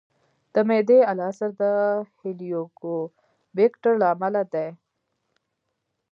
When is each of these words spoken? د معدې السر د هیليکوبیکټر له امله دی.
د 0.53 0.55
معدې 0.67 0.99
السر 1.11 1.49
د 1.61 1.63
هیليکوبیکټر 2.19 3.93
له 4.01 4.07
امله 4.13 4.41
دی. 4.53 4.67